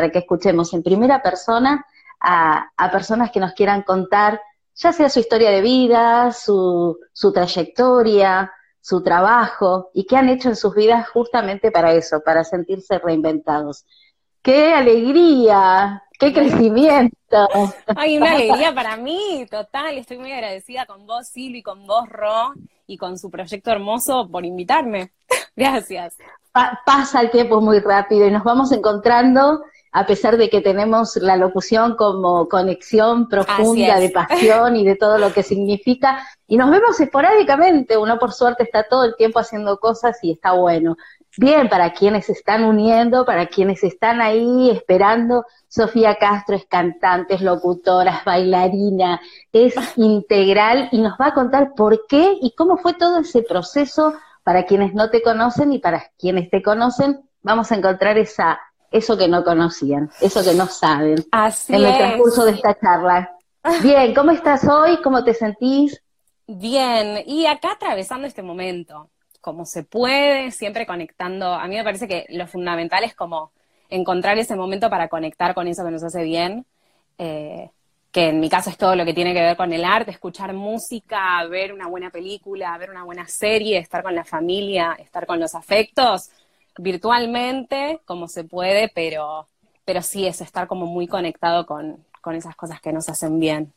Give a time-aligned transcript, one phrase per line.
[0.00, 1.84] para que escuchemos en primera persona
[2.18, 4.40] a, a personas que nos quieran contar,
[4.74, 8.50] ya sea su historia de vida, su, su trayectoria,
[8.80, 13.84] su trabajo y qué han hecho en sus vidas justamente para eso, para sentirse reinventados.
[14.40, 16.02] ¡Qué alegría!
[16.18, 17.46] ¡Qué crecimiento!
[17.94, 19.98] Ay, una alegría para mí, total.
[19.98, 22.54] Estoy muy agradecida con vos, Silvi, con vos, Ro,
[22.86, 25.12] y con su proyecto hermoso por invitarme.
[25.54, 26.16] Gracias.
[26.86, 29.60] pasa el tiempo muy rápido y nos vamos encontrando
[29.92, 35.18] a pesar de que tenemos la locución como conexión profunda de pasión y de todo
[35.18, 39.78] lo que significa, y nos vemos esporádicamente, uno por suerte está todo el tiempo haciendo
[39.78, 40.96] cosas y está bueno.
[41.36, 47.34] Bien, para quienes se están uniendo, para quienes están ahí esperando, Sofía Castro es cantante,
[47.34, 49.20] es locutora, es bailarina,
[49.52, 54.14] es integral y nos va a contar por qué y cómo fue todo ese proceso.
[54.42, 58.58] Para quienes no te conocen y para quienes te conocen, vamos a encontrar esa
[58.90, 63.36] eso que no conocían, eso que no saben Así en el transcurso de esta charla.
[63.82, 65.00] Bien, ¿cómo estás hoy?
[65.02, 66.02] ¿Cómo te sentís?
[66.46, 71.46] Bien, y acá atravesando este momento, como se puede, siempre conectando.
[71.54, 73.52] A mí me parece que lo fundamental es como
[73.88, 76.66] encontrar ese momento para conectar con eso que nos hace bien,
[77.18, 77.70] eh,
[78.10, 80.52] que en mi caso es todo lo que tiene que ver con el arte, escuchar
[80.52, 85.38] música, ver una buena película, ver una buena serie, estar con la familia, estar con
[85.38, 86.30] los afectos
[86.78, 89.48] virtualmente como se puede, pero,
[89.84, 92.04] pero sí es estar como muy conectado con,
[92.34, 93.72] esas cosas que nos hacen bien.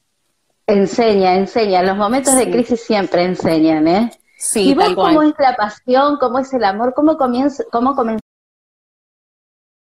[0.67, 1.81] Enseña, enseña.
[1.83, 4.11] Los momentos de crisis siempre enseñan, ¿eh?
[4.37, 8.23] Sí, ¿Y vos cómo es la pasión, cómo es el amor, cómo comienza, cómo comenzó?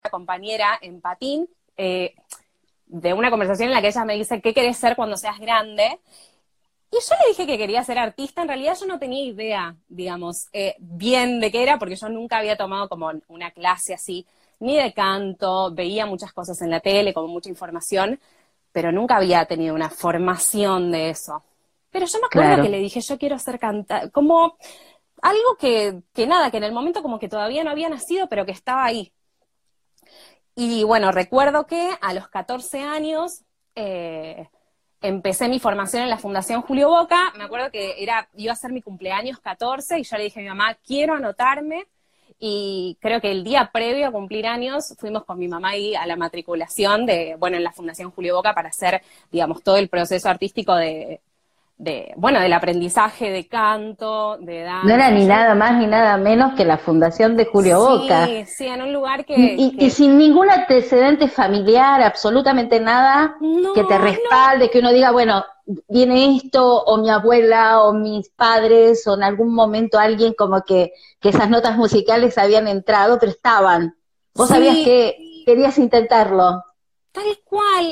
[0.09, 2.15] compañera en patín, eh,
[2.87, 5.99] de una conversación en la que ella me dice, ¿qué querés ser cuando seas grande?
[6.93, 10.47] Y yo le dije que quería ser artista, en realidad yo no tenía idea, digamos,
[10.53, 14.27] eh, bien de qué era, porque yo nunca había tomado como una clase así,
[14.59, 18.19] ni de canto, veía muchas cosas en la tele, como mucha información,
[18.71, 21.43] pero nunca había tenido una formación de eso.
[21.89, 24.55] Pero yo me acuerdo que le dije, yo quiero ser cantante, como
[25.23, 28.45] algo que, que nada, que en el momento como que todavía no había nacido, pero
[28.45, 29.11] que estaba ahí.
[30.55, 33.43] Y bueno, recuerdo que a los 14 años,
[33.73, 34.47] eh,
[35.03, 38.71] empecé mi formación en la Fundación Julio Boca, me acuerdo que era, iba a ser
[38.71, 41.85] mi cumpleaños 14 y yo le dije a mi mamá, quiero anotarme.
[42.39, 46.05] Y creo que el día previo a cumplir años fuimos con mi mamá ahí a
[46.05, 50.29] la matriculación de, bueno, en la Fundación Julio Boca para hacer, digamos, todo el proceso
[50.29, 51.21] artístico de,
[51.83, 54.87] de, bueno, del aprendizaje de canto, de danza.
[54.87, 58.25] No era ni nada más ni nada menos que la fundación de Julio Boca.
[58.25, 63.35] Sí, sí, en un lugar que y, sin ningún antecedente familiar, absolutamente nada
[63.75, 65.43] que te respalde, que uno diga, bueno,
[65.89, 70.93] viene esto, o mi abuela, o mis padres, o en algún momento alguien como que,
[71.19, 73.97] que esas notas musicales habían entrado, pero estaban.
[74.33, 76.63] Vos sabías que querías intentarlo.
[77.11, 77.91] Tal cual,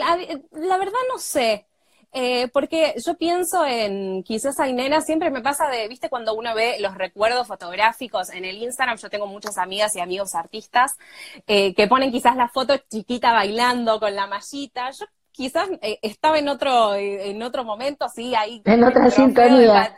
[0.52, 1.68] la verdad no sé.
[2.14, 6.76] Eh, porque yo pienso en, quizás Ainera, siempre me pasa de, viste, cuando uno ve
[6.80, 10.98] los recuerdos fotográficos en el Instagram, yo tengo muchas amigas y amigos artistas
[11.48, 14.92] eh, que ponen quizás la foto chiquita bailando con la mallita.
[14.92, 18.62] Yo quizás eh, estaba en otro, en otro momento, sí, ahí.
[18.66, 19.96] En otra sintonía.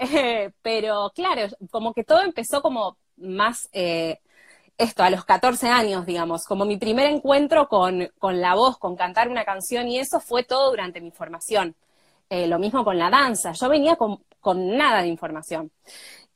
[0.62, 3.68] pero claro, como que todo empezó como más
[4.78, 9.28] esto, a los 14 años, digamos, como mi primer encuentro con, la voz, con cantar
[9.28, 11.74] una canción y eso fue todo durante mi formación.
[12.30, 14.20] Eh, lo mismo con la danza, yo venía con,
[14.76, 15.70] nada de información.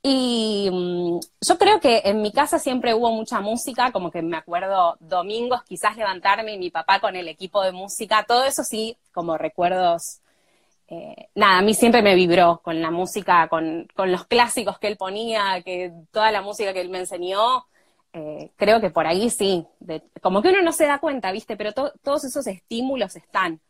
[0.03, 4.37] Y mm, yo creo que en mi casa siempre hubo mucha música, como que me
[4.37, 8.97] acuerdo domingos quizás levantarme y mi papá con el equipo de música, todo eso sí,
[9.13, 10.21] como recuerdos.
[10.89, 14.89] Eh, nada, a mí siempre me vibró con la música, con, con los clásicos que
[14.89, 17.67] él ponía, que toda la música que él me enseñó,
[18.13, 19.67] eh, creo que por ahí sí,
[20.21, 21.57] como que uno no se da cuenta, ¿viste?
[21.57, 23.61] Pero todos esos estímulos están.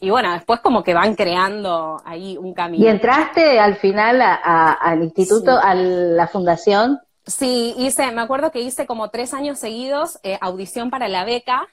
[0.00, 2.84] Y, bueno, después como que van creando ahí un camino.
[2.84, 7.00] ¿Y entraste al final al instituto, a la fundación?
[7.24, 11.68] Sí, hice, me acuerdo que hice como tres años seguidos eh, audición para la beca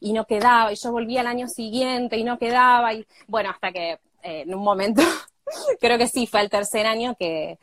[0.00, 3.72] y no quedaba, y yo volví al año siguiente y no quedaba, y bueno, hasta
[3.72, 3.92] que
[4.22, 5.02] eh, en un momento,
[5.80, 7.58] creo que sí, fue el tercer año que,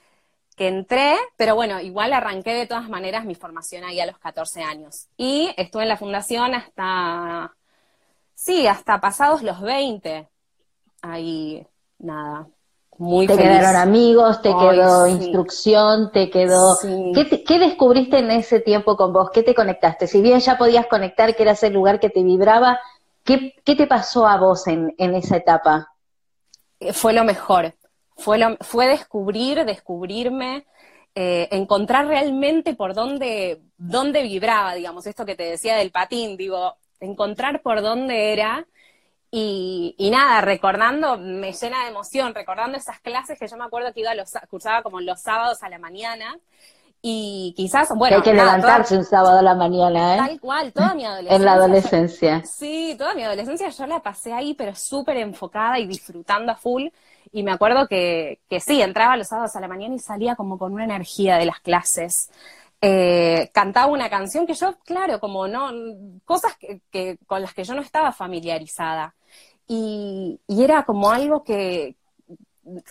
[0.60, 4.62] que entré, pero bueno, igual arranqué de todas maneras mi formación ahí a los 14
[4.62, 5.08] años.
[5.16, 7.56] Y estuve en la fundación hasta,
[8.36, 10.28] sí, hasta pasados los 20.
[11.02, 11.66] Ahí,
[11.98, 12.46] nada,
[12.98, 16.78] muy Te quedaron amigos, te quedó instrucción, te quedó...
[17.14, 19.30] ¿Qué, descubriste en ese tiempo con vos?
[19.32, 20.08] ¿Qué te conectaste?
[20.08, 22.82] Si bien ya podías conectar, que era ese lugar que te vibraba,
[23.24, 25.94] ¿qué, te pasó a vos en, en esa etapa?
[26.82, 27.74] Eh, fue lo mejor
[28.20, 30.66] fue, fue descubrir, descubrirme.
[31.16, 36.78] eh, encontrar realmente por dónde, dónde vibraba, digamos, esto que te decía del patín, digo,
[37.00, 38.66] encontrar por dónde era.
[39.32, 44.00] Y, nada, recordando, me llena de emoción, recordando esas clases que yo me acuerdo que
[44.02, 46.40] iba a los, cursaba como los sábados a la mañana,
[47.02, 48.18] y quizás, bueno.
[48.18, 50.18] Hay que levantarse un sábado a la mañana, ¿eh?
[50.18, 51.36] Tal cual, toda mi adolescencia.
[51.38, 52.44] en la adolescencia.
[52.46, 56.88] sí, toda mi adolescencia yo la pasé ahí, pero súper enfocada y disfrutando a full.
[57.32, 60.58] Y me acuerdo que, que sí, entraba los sábados a la mañana y salía como
[60.58, 62.32] con una energía de las clases.
[62.82, 65.72] Eh, cantaba una canción que yo, claro, como no,
[66.26, 69.16] cosas que, con las que yo no estaba familiarizada.
[69.68, 71.96] Y, y era como algo que,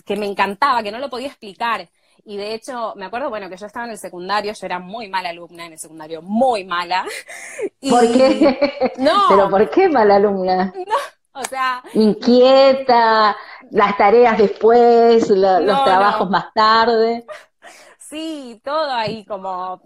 [0.04, 1.88] que me encantaba, que no lo podía explicar.
[2.24, 5.08] Y de hecho, me acuerdo, bueno, que yo estaba en el secundario, yo era muy
[5.08, 7.06] mala alumna en el secundario, muy mala.
[7.88, 8.92] ¿Por qué?
[8.98, 9.24] No.
[9.28, 10.72] ¿Pero por qué mala alumna?
[10.86, 11.82] No, o sea...
[11.94, 13.36] Inquieta,
[13.70, 17.24] las tareas después, los trabajos más tarde.
[17.98, 19.82] Sí, todo ahí como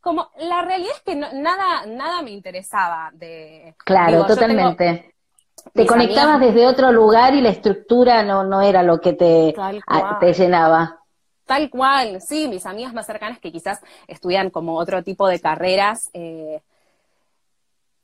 [0.00, 5.14] como la realidad es que nada nada me interesaba de claro totalmente.
[5.72, 9.54] Te conectabas desde otro lugar y la estructura no no era lo que te,
[10.20, 11.00] te llenaba.
[11.46, 16.08] Tal cual, sí, mis amigas más cercanas que quizás estudian como otro tipo de carreras,
[16.14, 16.62] eh,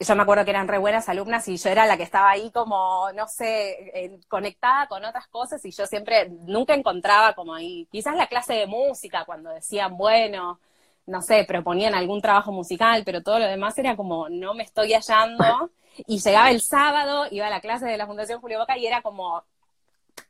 [0.00, 2.50] yo me acuerdo que eran re buenas alumnas y yo era la que estaba ahí
[2.50, 8.16] como, no sé, conectada con otras cosas y yo siempre, nunca encontraba como ahí, quizás
[8.16, 10.58] la clase de música cuando decían, bueno,
[11.06, 14.94] no sé, proponían algún trabajo musical, pero todo lo demás era como, no me estoy
[14.94, 15.70] hallando.
[16.06, 19.02] Y llegaba el sábado, iba a la clase de la Fundación Julio Boca y era
[19.02, 19.42] como,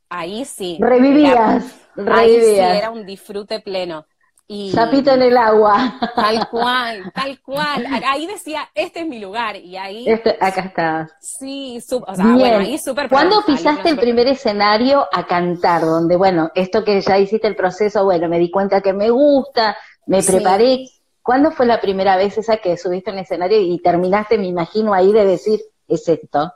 [0.09, 0.77] ahí sí.
[0.81, 1.63] Revivías,
[1.95, 2.19] revivías.
[2.19, 4.05] Ahí sí, era un disfrute pleno.
[4.47, 5.97] Y, Zapito en el agua.
[6.15, 7.85] Tal cual, tal cual.
[8.05, 9.55] Ahí decía, este es mi lugar.
[9.55, 10.07] Y ahí.
[10.07, 11.09] Este, acá está.
[11.21, 13.07] Sí, o sea, bueno, ahí súper.
[13.09, 15.81] ¿Cuándo pisaste el primer escenario a cantar?
[15.81, 19.77] Donde, bueno, esto que ya hiciste el proceso, bueno, me di cuenta que me gusta,
[20.05, 20.85] me preparé.
[21.21, 24.93] ¿Cuándo fue la primera vez esa que subiste en el escenario y terminaste, me imagino,
[24.93, 26.51] ahí de decir, es esto?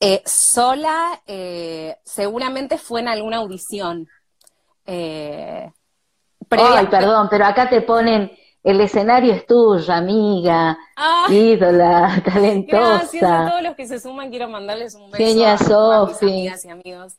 [0.00, 4.08] Eh, sola, eh, seguramente fue en alguna audición.
[4.86, 5.70] Eh,
[6.58, 8.30] Ay, perdón, pero acá te ponen,
[8.62, 11.26] el escenario es tuyo, amiga, ah.
[11.30, 12.98] ídola, talentosa.
[12.98, 16.64] Gracias a todos los que se suman, quiero mandarles un beso Genia a, mis amigas
[16.64, 17.14] y amigos.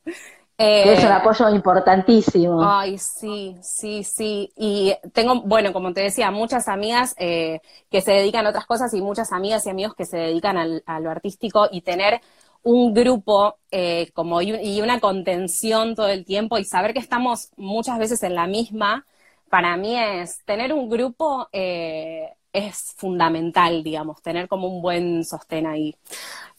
[0.58, 2.60] es un apoyo importantísimo.
[2.64, 4.52] Ay, sí, sí, sí.
[4.56, 7.62] Y tengo, bueno, como te decía, muchas amigas que
[7.92, 11.00] se dedican a otras cosas y muchas amigas y amigos que se dedican al, a
[11.00, 12.22] lo artístico y tener
[12.66, 18.00] un grupo eh, como y, una contención todo el tiempo y saber que estamos muchas
[18.00, 19.06] veces en la misma,
[19.50, 25.68] para mí es tener un grupo eh, es fundamental, digamos, tener como un buen sostén
[25.68, 25.96] ahí.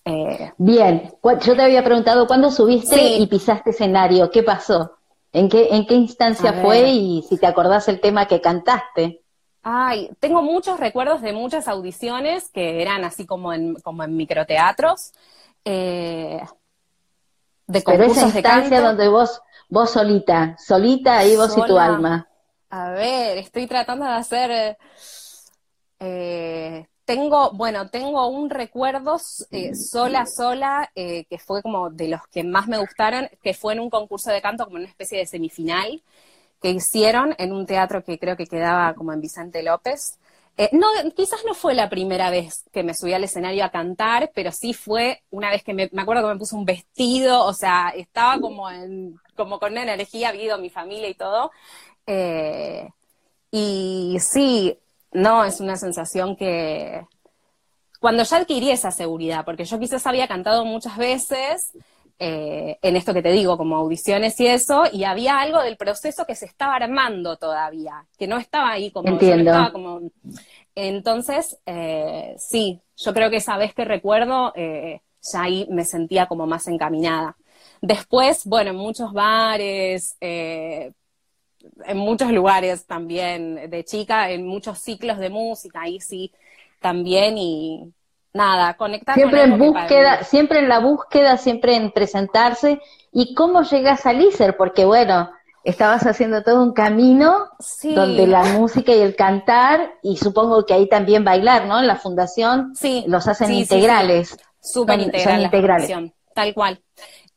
[0.04, 1.10] Eh, Bien,
[1.42, 4.98] yo te había preguntado cuándo subiste y pisaste escenario, ¿qué pasó?
[5.32, 9.22] ¿En qué, en qué instancia fue y si te acordás el tema que cantaste?
[9.62, 15.12] Ay, tengo muchos recuerdos de muchas audiciones que eran así como en, como en microteatros
[15.64, 16.40] eh,
[17.66, 22.28] de Pero esa instancia donde vos, vos solita, solita ahí vos y tu alma.
[22.78, 24.76] A ver, estoy tratando de hacer,
[26.00, 29.16] eh, tengo, bueno, tengo un recuerdo
[29.50, 33.74] eh, sola, sola, eh, que fue como de los que más me gustaron, que fue
[33.74, 36.02] en un concurso de canto, como una especie de semifinal,
[36.62, 40.18] que hicieron en un teatro que creo que quedaba como en Vicente López.
[40.72, 44.52] No, quizás no fue la primera vez que me subí al escenario a cantar, pero
[44.52, 47.90] sí fue una vez que me, me acuerdo que me puse un vestido, o sea,
[47.94, 51.50] estaba como en, como con una energía, habido mi familia y todo.
[52.06, 52.88] Eh,
[53.50, 54.78] y sí,
[55.12, 57.06] no, es una sensación que
[58.00, 61.72] cuando ya adquirí esa seguridad, porque yo quizás había cantado muchas veces,
[62.18, 66.24] eh, en esto que te digo, como audiciones y eso, y había algo del proceso
[66.26, 69.08] que se estaba armando todavía, que no estaba ahí como...
[69.08, 69.52] Entiendo.
[69.72, 70.00] como...
[70.74, 75.00] Entonces, eh, sí, yo creo que esa vez que recuerdo, eh,
[75.32, 77.36] ya ahí me sentía como más encaminada.
[77.80, 80.16] Después, bueno, en muchos bares,
[81.84, 86.32] en muchos lugares también de chica, en muchos ciclos de música, ahí sí
[86.80, 87.92] también, y,
[88.36, 92.80] nada, conectar siempre en búsqueda, siempre en la búsqueda, siempre en presentarse.
[93.12, 94.56] ¿Y cómo llegas a Lícer?
[94.56, 95.30] Porque bueno,
[95.64, 97.48] estabas haciendo todo un camino
[97.82, 101.80] donde la música y el cantar, y supongo que ahí también bailar, ¿no?
[101.80, 103.04] En la fundación sí.
[103.08, 104.38] los hacen integrales.
[104.60, 106.12] Súper integrales.
[106.36, 106.82] Tal cual.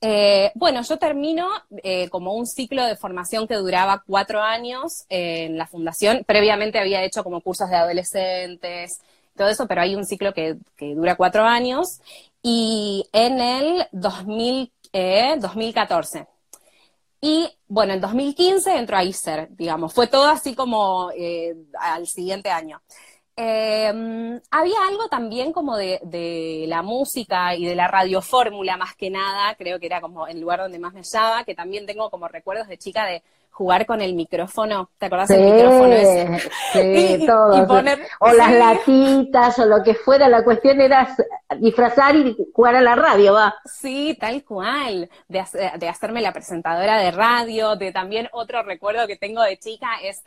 [0.01, 1.48] Eh, bueno, yo termino
[1.84, 6.25] eh, como un ciclo de formación que duraba cuatro años en la fundación.
[6.27, 9.00] Previamente había hecho como cursos de adolescentes,
[9.38, 12.01] todo eso, pero hay un ciclo que, dura cuatro años.
[12.44, 14.70] Y en el 2000,
[15.39, 16.27] 2014
[17.22, 22.50] Y bueno, en 2015 entró a ISER, digamos, fue todo así como eh, al siguiente
[22.50, 22.82] año.
[23.41, 29.10] Eh, había algo también como de, de, la música y de la radiofórmula más que
[29.10, 32.27] nada, creo que era como el lugar donde más me hallaba, que también tengo como
[32.27, 36.50] recuerdos de chica de jugar con el micrófono, ¿te acordás del micrófono ese?
[36.74, 37.65] Sí, todo.
[38.19, 41.15] o las latitas o lo que fuera, la cuestión era
[41.60, 43.55] disfrazar y jugar a la radio, va.
[43.63, 45.46] Sí, tal cual, de,
[45.77, 50.24] de hacerme la presentadora de radio, de también otro recuerdo que tengo de chica es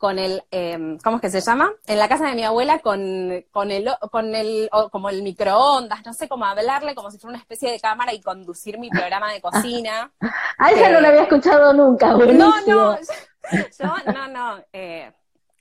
[0.00, 1.70] con el, eh, ¿cómo es que se llama?
[1.86, 6.14] En la casa de mi abuela con, con el, con el, como el microondas, no
[6.14, 9.42] sé cómo hablarle, como si fuera una especie de cámara y conducir mi programa de
[9.42, 10.10] cocina.
[10.58, 12.48] A esa no la había escuchado nunca, buenísimo.
[12.66, 12.98] No, no,
[13.78, 15.12] yo, no, no, eh,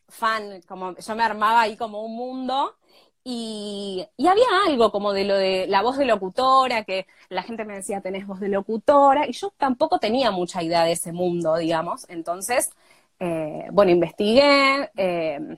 [0.07, 2.77] fan, como yo me armaba ahí como un mundo.
[3.25, 7.65] Y, y, había algo como de lo de la voz de locutora, que la gente
[7.65, 11.57] me decía, tenés voz de locutora, y yo tampoco tenía mucha idea de ese mundo,
[11.57, 12.05] digamos.
[12.09, 12.71] Entonces,
[13.19, 15.57] eh, bueno, investigué, eh,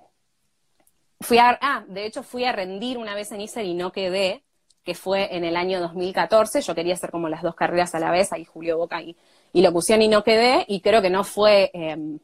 [1.20, 4.44] fui a, ah, de hecho fui a rendir una vez en ISER y no quedé,
[4.84, 8.10] que fue en el año 2014, yo quería hacer como las dos carreras a la
[8.10, 9.16] vez, ahí Julio Boca y,
[9.54, 12.20] y locución y no quedé, y creo que no fue em,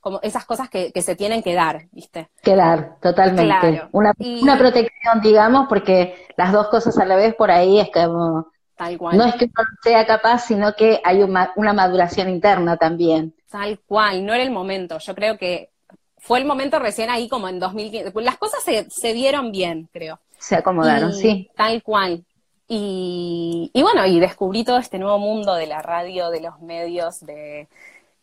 [0.00, 2.30] como esas cosas que, se tienen que dar, ¿viste?
[2.42, 3.82] Quedar, totalmente.
[3.92, 8.50] Una, una protección, digamos, porque las dos cosas a la vez por ahí es como...
[8.76, 9.18] Tal cual.
[9.18, 13.34] No es que uno sea capaz, sino que hay una, una maduración interna también.
[13.50, 14.98] Tal cual, no era el momento.
[14.98, 15.70] Yo creo que
[16.18, 18.12] fue el momento recién ahí como en 2015.
[18.22, 20.20] Las cosas se, dieron bien, creo.
[20.38, 21.50] Se acomodaron, sí.
[21.56, 22.24] Tal cual.
[22.68, 27.68] Y, bueno, y descubrí todo este nuevo mundo de la radio, de los medios, de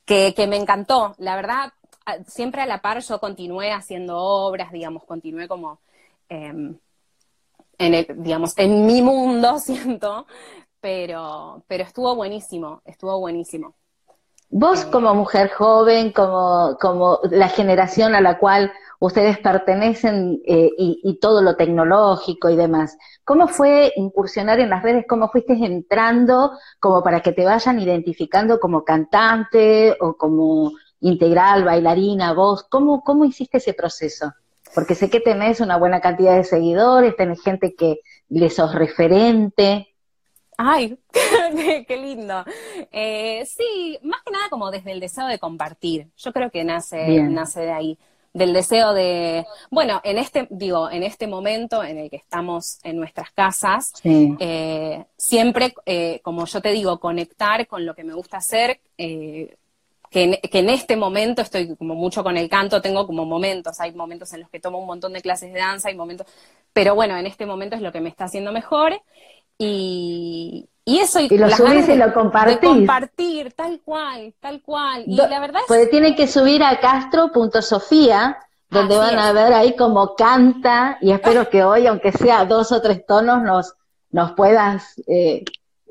[0.05, 1.15] que, me encantó.
[1.17, 1.73] La verdad,
[2.25, 5.81] siempre a la par yo continué haciendo obras, digamos, continué como
[6.29, 6.77] em,
[7.77, 10.25] en el, digamos, en mi mundo, siento,
[10.79, 13.75] pero, pero estuvo buenísimo, estuvo buenísimo.
[14.49, 21.19] Vos como mujer joven, como, como la generación a la cual ustedes pertenecen eh, y,
[21.19, 25.05] todo lo tecnológico y demás, ¿cómo fue incursionar en las redes?
[25.07, 32.33] ¿Cómo fuiste entrando como para que te vayan identificando como cantante o como integral, bailarina,
[32.33, 32.63] vos?
[32.63, 34.33] ¿Cómo, cómo hiciste ese proceso?
[34.73, 37.99] Porque sé que tenés una buena cantidad de seguidores, tenés gente que
[38.29, 39.87] les sos referente.
[40.57, 40.97] Ay,
[41.87, 42.43] qué lindo.
[42.91, 46.07] Eh, sí, más que nada como desde el deseo de compartir.
[46.17, 47.97] Yo creo que nace, nace de ahí.
[48.33, 52.97] Del deseo de, bueno, en este, digo, en este momento en el que estamos en
[52.97, 58.37] nuestras casas, eh, siempre, eh, como yo te digo, conectar con lo que me gusta
[58.37, 59.57] hacer, que
[60.11, 63.93] en, que, en, este momento estoy como mucho con el canto, tengo como momentos, hay
[63.93, 66.27] momentos en los que tomo un montón de clases de danza, hay momentos,
[66.73, 69.01] pero bueno, en este momento es lo que me está haciendo mejor
[69.57, 72.59] y, y eso y, lo subís y lo compartís.
[72.59, 75.03] compartir, tal cual, tal cual.
[75.05, 75.67] Y la verdad es...
[75.67, 78.37] Pues tiene que subir a castro.sofía,
[78.69, 82.81] donde van a ver ahí cómo canta, y espero que hoy, aunque sea dos o
[82.81, 83.73] tres tonos, nos,
[84.11, 85.43] nos puedas, eh,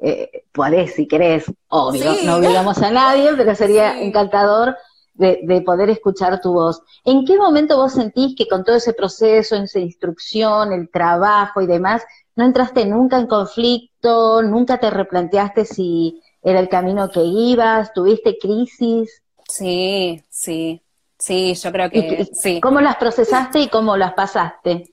[0.02, 4.76] eh, podés si querés, obvio, no obligamos a nadie, pero sería encantador
[5.14, 6.82] de, de, poder escuchar tu voz.
[7.04, 11.66] ¿En qué momento vos sentís que con todo ese proceso, esa instrucción, el trabajo y
[11.66, 12.02] demás,
[12.36, 18.38] no entraste nunca en conflicto, nunca te replanteaste si era el camino que ibas, tuviste
[18.38, 19.22] crisis.
[19.48, 20.80] Sí, sí,
[21.18, 22.60] sí, yo creo que sí.
[22.60, 24.92] ¿Cómo las procesaste y cómo las pasaste?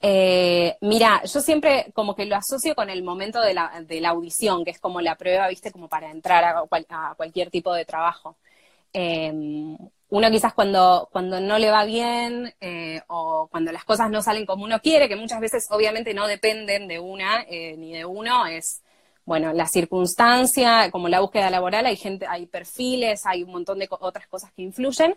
[0.00, 4.10] Eh, mira, yo siempre como que lo asocio con el momento de la, de la
[4.10, 7.86] audición, que es como la prueba, viste, como para entrar a, a cualquier tipo de
[7.86, 8.36] trabajo.
[8.92, 9.32] Eh,
[10.14, 14.46] uno quizás cuando, cuando no le va bien eh, o cuando las cosas no salen
[14.46, 18.46] como uno quiere, que muchas veces obviamente no dependen de una eh, ni de uno,
[18.46, 18.80] es
[19.24, 23.88] bueno, la circunstancia, como la búsqueda laboral, hay gente, hay perfiles, hay un montón de
[23.90, 25.16] otras cosas que influyen,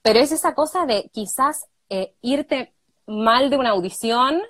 [0.00, 2.72] pero es esa cosa de quizás eh, irte
[3.06, 4.40] mal de una audición,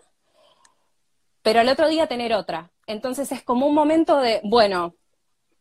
[1.42, 2.70] pero al otro día tener otra.
[2.86, 4.94] Entonces es como un momento de, bueno,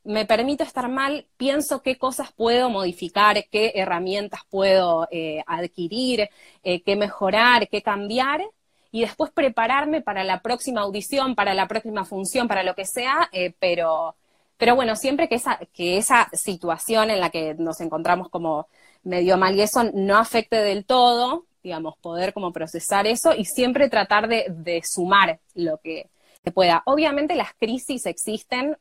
[0.08, 6.30] me permito estar mal, pienso qué cosas puedo modificar, qué herramientas puedo eh, adquirir,
[6.64, 8.42] eh, qué mejorar, qué cambiar,
[8.90, 13.30] y después prepararme para la próxima audición, para la próxima función, para lo que sea,
[13.34, 14.16] eh, pero,
[14.56, 18.70] pero bueno, siempre que esa, que esa situación en la que nos encontramos como
[19.04, 23.90] medio mal y eso no afecte del todo, digamos, poder como procesar eso y siempre
[23.90, 26.10] tratar de, de sumar lo que
[26.54, 26.82] pueda.
[26.86, 28.78] Obviamente las crisis existen,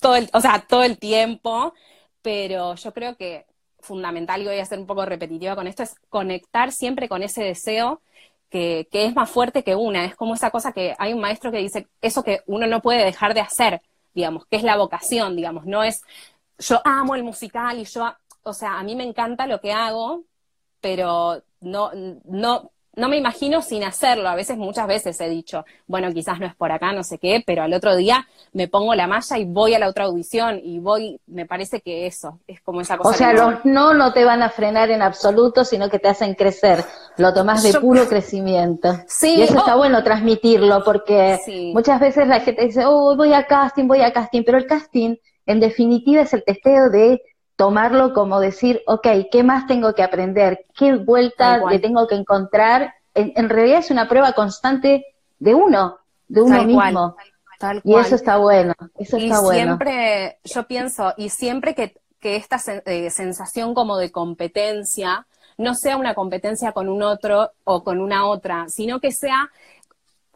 [0.00, 1.74] todo el, o sea, todo el tiempo,
[2.22, 3.46] pero yo creo que
[3.80, 7.42] fundamental, y voy a ser un poco repetitiva con esto, es conectar siempre con ese
[7.42, 8.02] deseo
[8.50, 10.04] que, que, es más fuerte que una.
[10.04, 13.04] Es como esa cosa que hay un maestro que dice, eso que uno no puede
[13.04, 13.82] dejar de hacer.
[14.14, 16.02] digamos, qué es la vocación, digamos, no es
[16.58, 20.24] yo amo el musical y yo, o sea, a mí me encanta lo que hago,
[20.80, 21.90] pero no,
[22.24, 24.28] no, no me imagino sin hacerlo.
[24.28, 27.42] A veces, muchas veces he dicho, bueno, quizás no es por acá, no sé qué,
[27.46, 30.80] pero al otro día me pongo la malla y voy a la otra audición y
[30.80, 33.10] voy, me parece que eso, es como esa cosa.
[33.10, 36.34] O sea, los no no te van a frenar en absoluto, sino que te hacen
[36.34, 36.84] crecer.
[37.16, 38.98] Lo tomás de puro crecimiento.
[39.06, 39.36] Sí.
[39.36, 39.78] Y eso está oh.
[39.78, 41.38] bueno transmitirlo, porque
[41.72, 45.16] muchas veces la gente dice, oh, voy a casting, voy a casting, pero el casting,
[45.46, 47.20] en definitiva, es el testeo de
[47.58, 50.64] tomarlo como decir, ok, ¿qué más tengo que aprender?
[50.78, 52.94] ¿Qué vuelta le tengo que encontrar?
[53.14, 55.04] En, realidad es una prueba constante
[55.40, 55.98] de uno,
[56.28, 57.16] de uno mismo.
[57.82, 63.74] Y eso está bueno, eso y siempre, yo pienso, y siempre que, esta eh, sensación
[63.74, 69.00] como de competencia no sea una competencia con un otro o con una otra, sino
[69.00, 69.50] que sea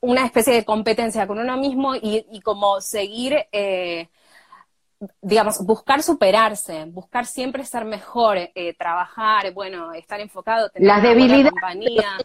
[0.00, 4.09] una especie de competencia con uno mismo y, como seguir eh,
[5.21, 11.51] digamos, buscar superarse, buscar siempre ser mejor, eh, trabajar, bueno, estar enfocado, tener las debilidades,
[11.51, 12.19] compañía.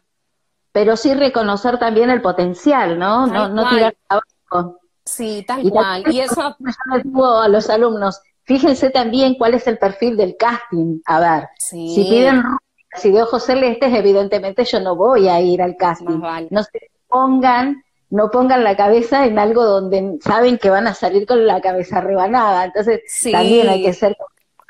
[0.72, 3.26] Pero, sí reconocer también el potencial, ¿no?
[3.26, 4.80] no, no tirar abajo.
[5.04, 6.04] Sí, tal cual.
[6.12, 11.00] Y eso yo digo a los alumnos, fíjense también cuál es el perfil del casting.
[11.06, 12.44] A ver, si piden
[12.98, 16.20] si de ojos celestes, evidentemente yo no voy a ir al casting.
[16.50, 21.26] No se pongan no pongan la cabeza en algo donde saben que van a salir
[21.26, 22.66] con la cabeza rebanada.
[22.66, 24.16] Entonces, también hay que ser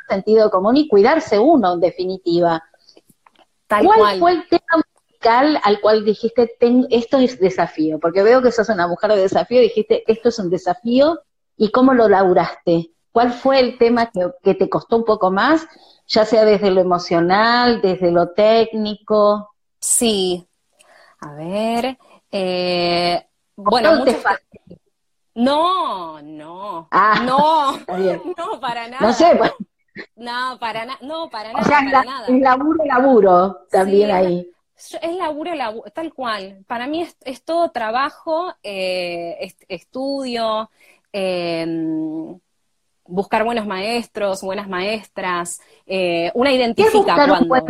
[0.09, 2.63] sentido común y cuidarse uno, en definitiva.
[3.67, 6.55] ¿Cuál fue el tema musical al cual dijiste,
[6.89, 7.99] esto es desafío?
[7.99, 11.19] Porque veo que sos una mujer de desafío, dijiste, esto es un desafío,
[11.57, 12.91] ¿y cómo lo laburaste?
[13.11, 15.67] ¿Cuál fue el tema que, que te costó un poco más,
[16.07, 19.53] ya sea desde lo emocional, desde lo técnico?
[19.79, 20.47] Sí.
[21.19, 21.97] A ver,
[22.31, 24.05] eh, bueno,
[25.35, 27.77] no, no, no, ah, no,
[28.37, 29.07] no, para nada.
[29.07, 29.39] No sé,
[30.15, 32.27] No, para, nada, no, para nada, para nada.
[32.27, 34.49] Es laburo, laburo, también ahí.
[34.75, 36.63] Es laburo, laburo, tal cual.
[36.67, 40.69] Para mí es, todo trabajo, eh, estudio,
[41.11, 42.39] em,
[43.05, 47.65] buscar buenos maestros, buenas maestras, eh, una identifica cuando...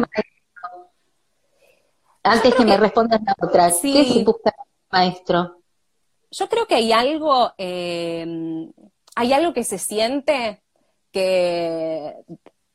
[2.27, 4.53] Antes que, me respondas la otra, ¿qué es buscar
[4.91, 5.57] maestro?
[6.31, 8.25] yo creo que hay algo, eh,
[9.15, 10.61] hay algo que se siente
[11.11, 12.15] que,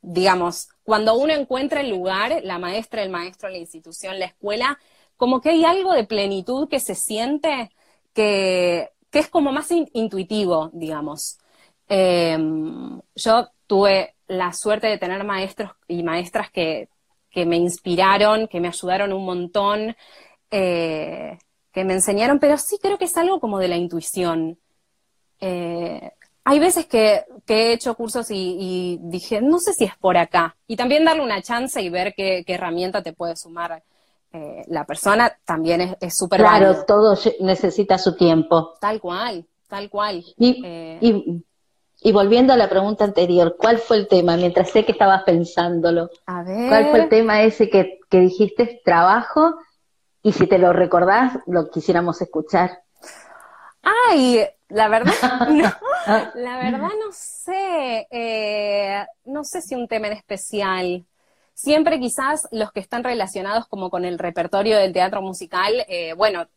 [0.01, 4.79] digamos, cuando uno encuentra el lugar, la maestra, el maestro, la institución, la escuela,
[5.17, 7.71] como que hay algo de plenitud que se siente
[8.13, 11.37] que, es como más intuitivo, digamos.
[11.87, 12.37] Eh,
[13.15, 16.89] yo tuve la suerte de tener maestros y maestras que,
[17.45, 19.95] me inspiraron, que me ayudaron un montón.
[20.51, 21.37] Eh,
[21.73, 24.59] que me enseñaron, pero sí creo que es algo como de la intuición.
[25.41, 26.11] Eh,
[26.45, 30.55] hay veces que, he hecho cursos y, dije, no sé si es por acá.
[30.67, 33.83] Y también darle una chance y ver qué, herramienta te puede sumar
[34.31, 38.73] eh, la persona también es súper Claro, todo necesita su tiempo.
[38.79, 40.23] Tal cual, tal cual.
[40.37, 41.43] Y,
[42.03, 44.37] y, volviendo a la pregunta anterior, ¿cuál fue el tema?
[44.37, 46.09] Mientras sé que estabas pensándolo.
[46.25, 46.69] A ver.
[46.69, 48.81] ¿Cuál fue el tema ese que, que dijiste?
[48.83, 49.55] Trabajo
[50.21, 52.81] y si te lo recordás, lo quisiéramos escuchar.
[54.09, 55.13] Ay, la verdad,
[55.49, 55.71] no,
[56.35, 61.05] la verdad no sé, eh, no sé si un tema en especial.
[61.53, 66.47] Siempre quizás los que están relacionados como con el repertorio del teatro musical, eh, bueno,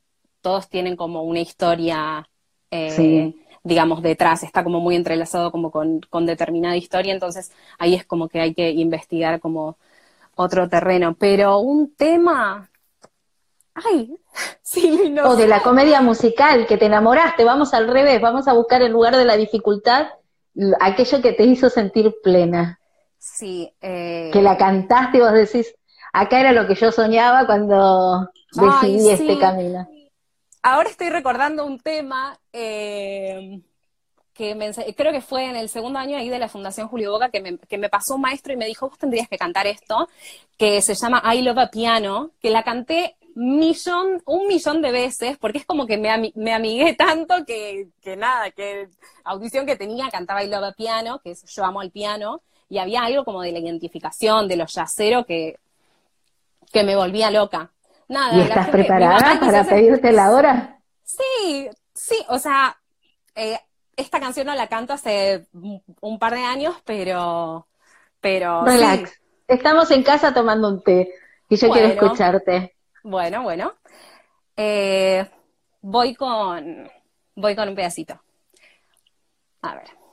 [0.40, 2.26] todos tienen como una historia,
[2.70, 3.34] eh,
[3.66, 8.28] digamos, detrás, está como muy entrelazado como con, con determinada historia, entonces ahí es como
[8.28, 9.76] que hay que investigar como
[10.36, 11.16] otro terreno.
[11.18, 12.70] Pero un tema,
[13.74, 14.16] ay,
[14.62, 15.30] sí, no.
[15.30, 18.92] O de la comedia musical, que te enamoraste, vamos al revés, vamos a buscar en
[18.92, 20.10] lugar de la dificultad
[20.80, 22.78] aquello que te hizo sentir plena.
[23.18, 23.74] Sí.
[23.80, 24.30] Eh...
[24.32, 25.74] Que la cantaste y vos decís,
[26.12, 29.88] acá era lo que yo soñaba cuando decidí este camino.
[30.68, 33.60] Ahora estoy recordando un tema eh,
[34.34, 37.40] que creo que fue en el segundo año ahí de la Fundación Julio Boca que
[37.40, 40.08] me, que me pasó un maestro y me dijo, vos tendrías que cantar esto,
[40.58, 45.38] que se llama I Love a Piano, que la canté millón, un millón de veces,
[45.38, 48.88] porque es como que me, me amigué tanto que, que, nada, que
[49.22, 53.04] audición que tenía cantaba I Love Piano, que es Yo amo al piano, y había
[53.04, 55.60] algo como de la identificación, de los yaceros que,
[56.72, 57.70] que me volvía loca.
[58.08, 60.80] Nada, ¿Y estás preparada para pedirte la hora?
[61.02, 62.76] Sí, sí, o sea,
[63.34, 63.58] eh,
[63.96, 67.66] esta canción no la canto hace un par de años, pero...
[68.20, 69.20] pero Relax.
[69.48, 71.14] Estamos en casa tomando un té
[71.48, 72.76] y yo quiero escucharte.
[73.04, 73.74] Bueno, bueno.
[74.56, 75.24] Eh,
[75.80, 76.90] voy con
[77.36, 78.20] voy con un pedacito.
[79.62, 80.05] A ver.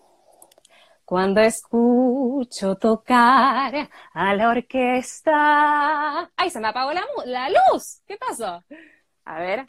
[1.05, 6.31] Cuando escucho tocar a la orquesta.
[6.35, 8.01] ¡Ay, se me apagó la, la luz!
[8.07, 8.63] ¿Qué pasó?
[9.25, 9.65] A ver.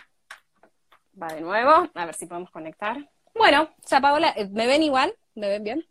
[1.21, 1.89] Va de nuevo.
[1.95, 2.97] A ver si podemos conectar.
[3.35, 4.35] Bueno, se apagó la.
[4.51, 5.15] ¿Me ven igual?
[5.35, 5.87] ¿Me ven bien?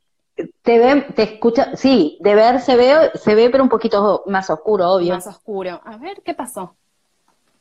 [0.64, 4.50] Te ven, te escucha, sí, de ver se ve, se ve, pero un poquito más
[4.50, 5.14] oscuro, obvio.
[5.14, 5.80] Más oscuro.
[5.86, 6.76] A ver, ¿qué pasó?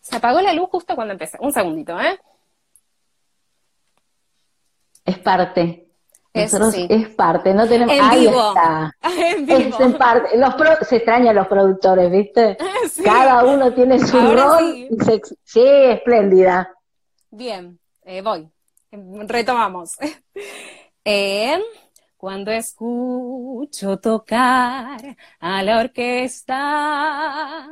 [0.00, 1.36] Se apagó la luz justo cuando empecé.
[1.40, 2.18] Un segundito, ¿eh?
[5.04, 5.81] Es parte.
[6.34, 6.86] Eso sí.
[6.88, 7.94] es parte, no tenemos.
[7.94, 8.48] En ahí vivo.
[8.48, 8.92] está.
[9.02, 9.58] En vivo.
[9.58, 10.38] Es en parte.
[10.38, 12.56] Los pro- se extrañan los productores, ¿viste?
[12.90, 13.02] Sí.
[13.02, 14.72] Cada uno tiene su Ahora rol.
[14.72, 14.88] sí.
[14.90, 16.72] y se sí, espléndida.
[17.30, 18.48] Bien, eh, voy.
[18.90, 19.96] Retomamos.
[21.04, 21.58] Eh,
[22.16, 25.00] cuando escucho tocar
[25.40, 27.68] a la orquesta,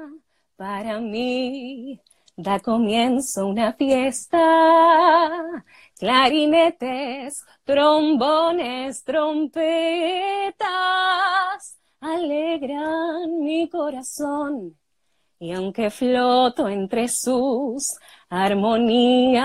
[0.56, 2.00] para mí
[2.36, 4.40] da comienzo una fiesta.
[6.00, 10.64] Clarinetes, trombones, trompetas,
[12.00, 14.74] alegran mi corazón.
[15.38, 17.98] Y aunque floto entre sus
[18.30, 19.44] armonías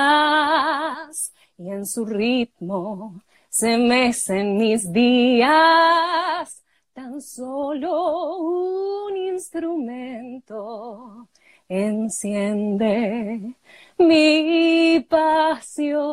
[1.58, 6.64] y en su ritmo se mecen mis días,
[6.94, 11.28] tan solo un instrumento
[11.68, 13.56] enciende
[13.98, 16.06] mi pasión.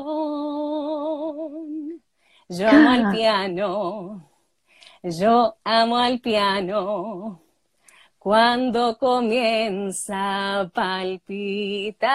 [2.49, 4.31] Yo amo al piano,
[5.03, 7.41] yo amo al piano.
[8.19, 12.11] Cuando comienza a palpitar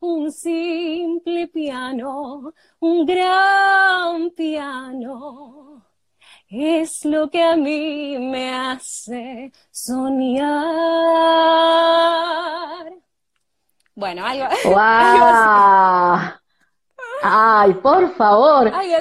[0.00, 5.86] un simple piano, un gran piano,
[6.48, 10.54] es lo que a mí me hace soñar.
[13.94, 14.46] Bueno, algo.
[14.64, 16.34] ¡Wow!
[17.22, 18.70] Ay, por favor.
[18.74, 18.92] Ay.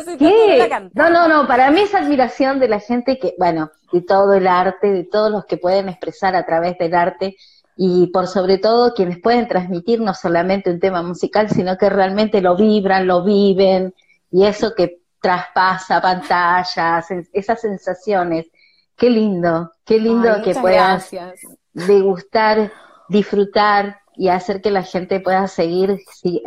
[0.93, 4.47] No, no, no, para mí es admiración de la gente que, bueno, de todo el
[4.47, 7.35] arte, de todos los que pueden expresar a través del arte
[7.75, 12.39] y por sobre todo quienes pueden transmitir no solamente un tema musical, sino que realmente
[12.39, 13.93] lo vibran, lo viven
[14.31, 18.47] y eso que traspasa pantallas, esas sensaciones.
[18.95, 21.41] Qué lindo, qué lindo Ay, que puedas gracias.
[21.73, 22.71] degustar,
[23.09, 25.99] disfrutar y hacer que la gente pueda seguir,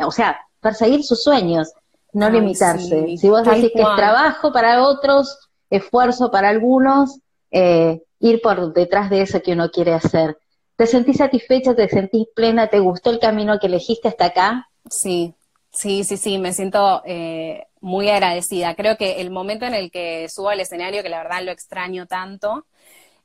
[0.05, 1.71] o sea, perseguir sus sueños,
[2.13, 3.05] no Ay, limitarse.
[3.05, 7.19] sí, si vos tal decís que es trabajo para otros, esfuerzo para algunos,
[7.51, 10.37] eh, ir por detrás de eso que uno quiere hacer.
[10.75, 14.69] ¿Te sentís satisfecha, te sentís plena, te gustó el camino que elegiste hasta acá?
[14.89, 15.33] Sí,
[15.71, 18.75] sí, sí, sí, me siento eh, muy agradecida.
[18.75, 22.05] Creo que el momento en el que subo al escenario, que la verdad lo extraño
[22.05, 22.65] tanto,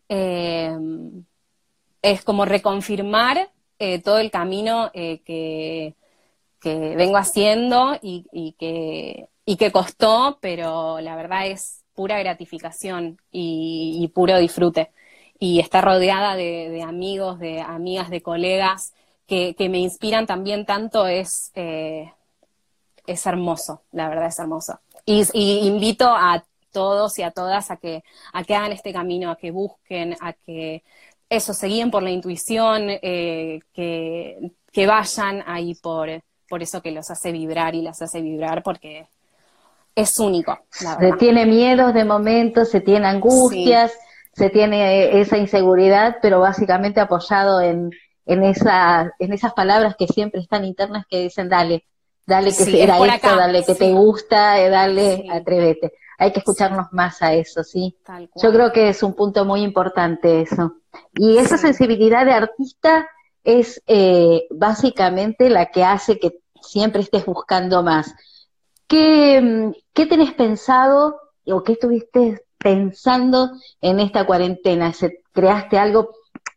[0.09, 0.77] eh,
[2.03, 3.51] es como reconfirmar
[3.85, 5.97] eh, todo el camino eh, que,
[6.61, 14.09] que vengo haciendo y, que, y que costó, pero la verdad es pura gratificación y,
[14.15, 14.93] puro disfrute.
[15.41, 18.95] Y estar rodeada de, amigos, de amigas, de colegas
[19.27, 22.13] que, que me inspiran también tanto es, eh,
[23.05, 24.79] es hermoso, la verdad es hermoso.
[25.05, 29.33] Y, y invito a todos y a todas a que, a que hagan este camino,
[29.33, 30.85] a que busquen, a que
[31.37, 36.09] eso, se guíen por la intuición, eh, que, que vayan ahí por,
[36.49, 39.07] por eso que los hace vibrar y las hace vibrar porque
[39.95, 43.93] es único, la Se tiene miedos de momento, se tiene angustias,
[44.33, 47.91] se tiene eh, esa inseguridad, pero básicamente apoyado en,
[48.27, 51.85] en, esa, en esas palabras que siempre están internas que dicen, dale,
[52.27, 53.79] dale que Sí, era es esto, acá, dale que sí.
[53.79, 55.93] te gusta, eh, dale, atrévete.
[56.19, 57.97] Hay que escucharnos más a eso, ¿sí?
[58.05, 58.45] Tal cual.
[58.45, 60.77] Yo creo que es un punto muy importante eso.
[61.15, 63.07] Y esa sensibilidad de artista
[63.45, 68.15] es eh, básicamente la que hace que siempre estés buscando más.
[68.87, 73.51] ¿Qué, mm, qué tenés pensado o qué estuviste pensando
[73.81, 74.93] en esta cuarentena?
[74.93, 76.11] ¿Se- ¿Creaste algo,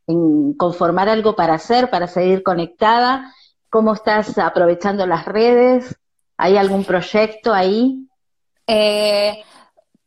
[0.08, 3.34] en conformar algo para hacer, para seguir conectada?
[3.69, 5.95] ¿Cómo estás aprovechando las redes?
[6.38, 8.08] ¿Hay algún proyecto ahí?
[8.67, 9.43] Eh,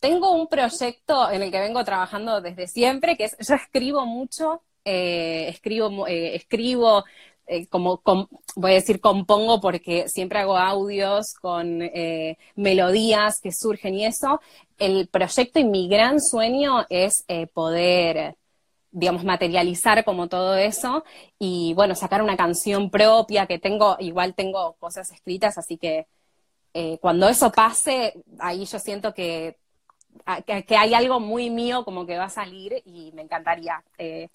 [0.00, 4.62] tengo un proyecto en el que vengo trabajando desde siempre, que es, yo escribo mucho,
[4.84, 7.04] eh, escribo, eh, escribo,
[7.46, 11.80] eh, como, com- voy a decir compongo porque siempre hago audios con
[12.56, 14.40] melodías que surgen y eso.
[14.78, 18.36] El proyecto y mi gran sueño es poder,
[18.90, 21.04] digamos, materializar como todo eso
[21.38, 26.06] y, bueno, sacar una canción propia que tengo, igual tengo cosas escritas, así que
[27.00, 29.56] cuando eso pase, ahí yo siento que,
[30.46, 34.28] que, que hay algo muy mío como que va a salir y me encantaría eh,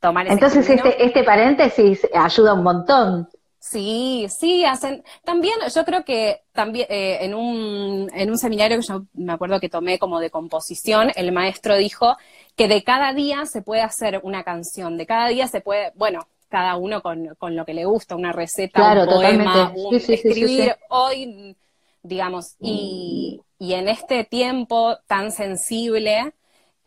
[0.00, 0.84] tomar ese Entonces camino.
[0.84, 3.28] este, este paréntesis ayuda un montón.
[3.58, 5.04] Sí, sí, hacen.
[5.24, 9.60] También, yo creo que también eh, en, un, en un seminario que yo me acuerdo
[9.60, 12.16] que tomé como de composición, el maestro dijo
[12.56, 16.26] que de cada día se puede hacer una canción, de cada día se puede, bueno,
[16.48, 21.56] cada uno con, con lo que le gusta, una receta, un poema, un, escribir hoy,
[22.02, 26.34] digamos, y, y, en este tiempo tan sensible,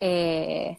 [0.00, 0.78] eh,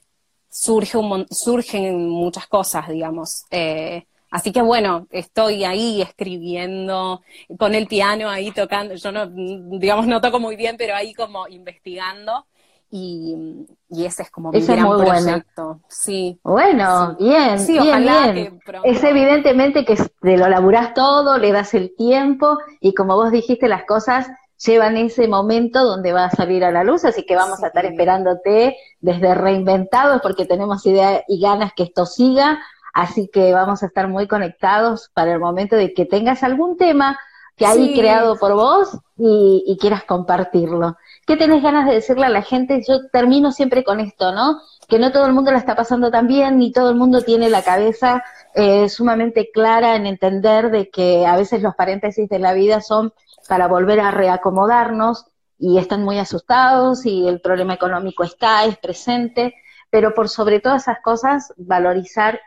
[0.50, 3.46] surge un, surgen muchas cosas, digamos.
[3.52, 7.22] Eh, Así que bueno, estoy ahí escribiendo,
[7.58, 11.48] con el piano ahí tocando, yo no, digamos, no toco muy bien, pero ahí como
[11.48, 12.46] investigando.
[12.90, 15.82] Y, ese es como mi gran proyecto.
[15.90, 16.40] Sí.
[16.42, 18.62] Bueno, bien, sí, bien, bien.
[18.84, 23.68] es evidentemente que te lo laburás todo, le das el tiempo y como vos dijiste,
[23.68, 24.28] las cosas
[24.66, 27.86] llevan ese momento donde va a salir a la luz, así que vamos a estar
[27.86, 32.60] esperándote desde reinventados porque tenemos idea y ganas que esto siga
[32.98, 37.20] Así que vamos a estar muy conectados para el momento de que tengas algún tema
[37.56, 40.98] que hay creado por vos y, quieras compartirlo.
[41.28, 42.84] ¿Qué tenés ganas de decirle a la gente?
[42.88, 44.62] Yo termino siempre con esto, ¿no?
[44.88, 47.52] Que no todo el mundo la está pasando tan bien, ni todo el mundo tiene
[47.52, 48.24] la cabeza
[48.56, 53.14] eh, sumamente clara en entender de que a veces los paréntesis de la vida son
[53.48, 55.26] para volver a reacomodarnos
[55.58, 59.56] y están muy asustados y el problema económico está, es presente,
[59.90, 62.40] pero por sobre todas esas cosas, valorizar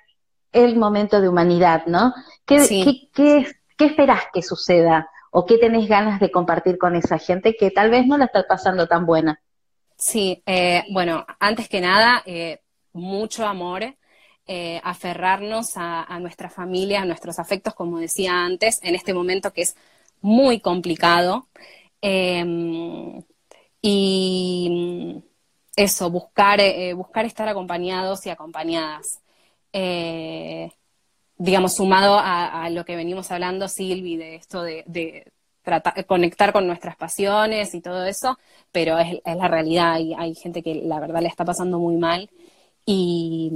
[0.52, 2.12] el momento de humanidad, ¿no?
[2.44, 3.46] ¿Qué, qué,
[3.78, 8.06] esperás que suceda o qué tenés ganas de compartir con esa gente que tal vez
[8.06, 9.40] no la está pasando tan buena?
[9.96, 12.60] Sí, eh, bueno, antes que nada, eh,
[12.92, 13.94] mucho amor,
[14.46, 19.62] eh, aferrarnos a, nuestra familia, a nuestros afectos, como decía antes, en este momento que
[19.62, 19.76] es
[20.20, 21.48] muy complicado.
[22.02, 23.22] Em,
[23.83, 25.22] y
[25.76, 26.61] eso, buscar,
[26.94, 29.20] buscar estar acompañados y acompañadas
[29.72, 30.70] eh,
[31.37, 36.96] digamos, sumado a, lo que venimos hablando, Silvi, de esto de, tratar, conectar con nuestras
[36.96, 38.38] pasiones y todo eso,
[38.72, 42.28] pero es, la realidad, hay gente que la verdad le está pasando muy mal
[42.85, 43.50] y,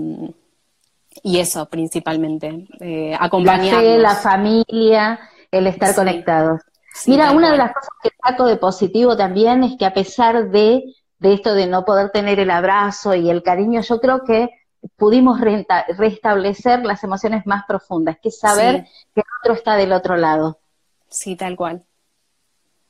[1.23, 3.99] y eso principalmente, eh, acompañarnos.
[3.99, 5.21] La, familia,
[5.59, 6.61] el estar conectados.
[7.07, 10.85] Mira, una de las cosas que saco de positivo también es que a pesar de,
[11.19, 14.51] de esto de no poder tener el abrazo y el cariño, yo creo que
[14.97, 20.17] pudimos restablecer las emociones más profundas, que es saber que el otro está del otro
[20.17, 20.59] lado.
[21.09, 21.85] Sí, tal cual.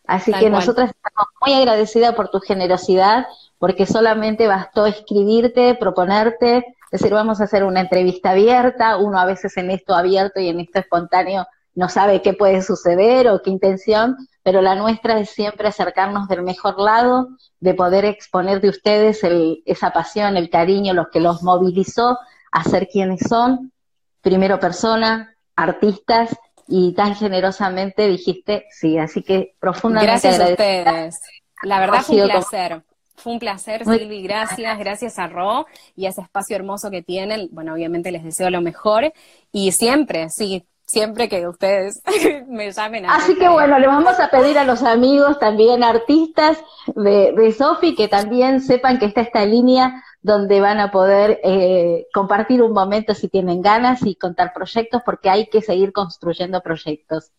[0.06, 3.26] Así que nosotras estamos muy agradecidas por tu generosidad,
[3.58, 9.56] porque solamente bastó escribirte, proponerte, decir, vamos a hacer una entrevista abierta, uno a veces
[9.56, 14.16] en esto abierto y en esto espontáneo no sabe qué puede suceder o qué intención,
[14.42, 17.28] pero la nuestra es siempre acercarnos del mejor lado,
[17.60, 19.20] de poder exponer de ustedes
[19.64, 22.18] esa pasión, el cariño, lo que los movilizó
[22.52, 23.72] a ser quienes son,
[24.20, 31.20] primero persona, artistas, y tan generosamente dijiste sí, así que profundamente Gracias a ustedes.
[31.62, 32.82] La verdad fue un placer.
[33.16, 37.48] Fue un placer, Silvi, gracias, gracias a Ro y a ese espacio hermoso que tienen.
[37.52, 39.12] Bueno, obviamente les deseo lo mejor
[39.52, 42.02] y siempre, sí, siempre que ustedes
[42.48, 43.06] me llamen.
[43.06, 46.58] A Así que bueno, le vamos a pedir a los amigos también artistas
[46.94, 52.06] de, de Sofi que también sepan que está esta línea donde van a poder eh,
[52.12, 57.30] compartir un momento si tienen ganas y contar proyectos, porque hay que seguir construyendo proyectos.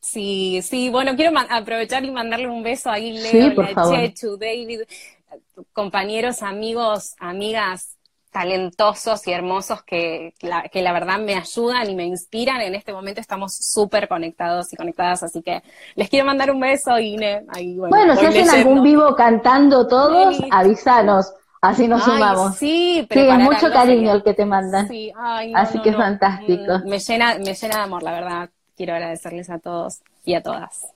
[0.00, 3.96] Sí, sí, bueno, quiero aprovechar y mandarle un beso sí, por favor.
[3.96, 4.80] Chechu, David,
[5.74, 7.98] compañeros, amigos, amigas,
[8.32, 12.60] talentosos y hermosos que la, que la verdad me ayudan y me inspiran.
[12.62, 15.62] En este momento estamos súper conectados y conectadas, así que
[15.94, 17.44] les quiero mandar un beso, Ine.
[17.76, 21.32] bueno, si hacen algún vivo cantando todos, avísanos.
[21.60, 22.56] Así nos sumamos.
[22.56, 24.88] Sí, pero sí, mucho cariño el que te mandan.
[25.54, 26.78] así que es fantástico.
[26.84, 28.50] Mm, me llena, me llena de amor, la verdad.
[28.76, 30.86] Quiero agradecerles a todos y a todas.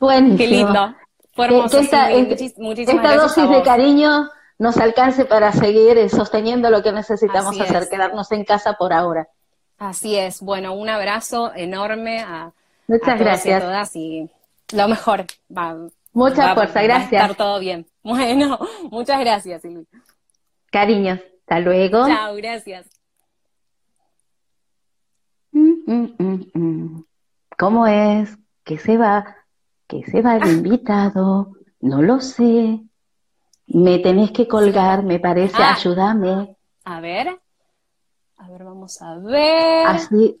[0.00, 0.38] Buenísimo.
[0.38, 0.94] Qué lindo.
[1.34, 1.78] Fue hermoso.
[1.78, 4.28] esta, esta dosis de cariño
[4.62, 9.28] nos alcance para seguir eh, sosteniendo lo que necesitamos hacer, quedarnos en casa por ahora.
[9.76, 10.40] Así es.
[10.40, 12.52] Bueno, un abrazo enorme a,
[12.86, 13.60] Muchas gracias.
[13.60, 14.30] a todas y
[14.72, 15.26] lo mejor.
[15.54, 15.76] Va,
[16.12, 17.12] Mucha fuerza, gracias.
[17.12, 17.86] Va a estar todo bien.
[18.04, 18.58] Bueno,
[18.90, 19.84] muchas gracias, Silvia.
[20.70, 22.06] Cariños, hasta luego.
[22.06, 22.86] Chao, gracias.
[25.50, 27.04] Mm, mm, mm,
[27.58, 28.38] ¿Cómo es?
[28.64, 29.36] ¿Qué se va?
[29.88, 31.52] ¿Qué se va el invitado?
[31.80, 32.80] No lo sé.
[33.74, 35.74] Me tenés que colgar, me parece, ah.
[35.74, 36.56] ayúdame.
[36.84, 37.40] A ver.
[38.36, 39.86] A ver, vamos a ver.
[39.86, 40.38] Así.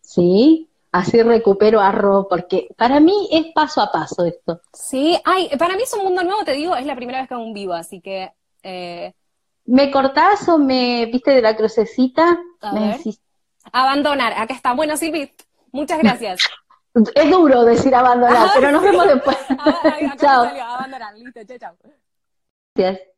[0.00, 4.60] Sí, así recupero a Ro, porque para mí es paso a paso esto.
[4.72, 7.34] Sí, ay, para mí es un mundo nuevo, te digo, es la primera vez que
[7.34, 8.32] hago un vivo, así que...
[8.62, 9.12] Eh...
[9.66, 12.38] ¿Me cortás o me viste de la crucecita?
[12.60, 13.00] A ver.
[13.72, 14.72] Abandonar, acá está.
[14.72, 15.30] Bueno, Silvi,
[15.72, 16.40] muchas gracias.
[16.94, 19.36] Es duro decir abandonar, pero nos vemos después.
[20.20, 20.44] chao.
[20.44, 21.76] abandonar, listo, chao, chao.
[22.74, 23.08] Gracias.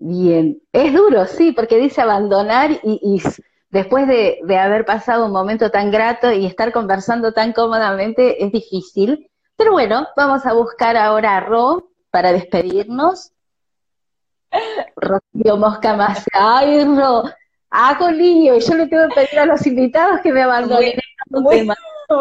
[0.00, 3.20] Bien, es duro, sí, porque dice abandonar y,
[3.70, 8.52] después de, de, haber pasado un momento tan grato y estar conversando tan cómodamente es
[8.52, 9.28] difícil.
[9.56, 13.32] Pero bueno, vamos a buscar ahora a Ro para despedirnos.
[14.96, 16.24] Rocío Mosca más.
[16.32, 17.24] Ay, Ro,
[17.70, 20.94] hago lío y yo le tengo que pedir a los invitados que me abandonen.
[21.30, 21.74] Muy, muy,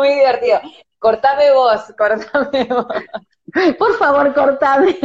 [0.10, 0.60] divertido.
[1.00, 2.88] Cortame vos, cortame vos.
[3.78, 4.98] Por favor, cortame.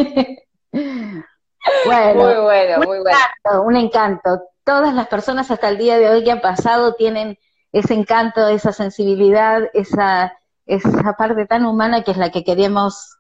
[1.85, 3.62] Bueno, muy bueno, muy bueno.
[3.62, 4.42] un encanto.
[4.64, 7.38] Todas las personas hasta el día de hoy que han pasado tienen
[7.73, 13.16] ese encanto, esa sensibilidad, esa, esa parte tan humana que es la que queremos